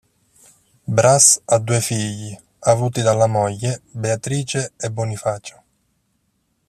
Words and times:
Brass 0.97 1.43
ha 1.45 1.59
due 1.59 1.79
figli, 1.79 2.35
avuti 2.61 3.03
dalla 3.03 3.27
moglie, 3.27 3.83
Beatrice 3.91 4.73
e 4.75 4.89
Bonifacio. 4.89 5.63